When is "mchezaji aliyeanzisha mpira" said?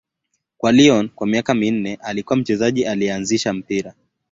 2.37-3.93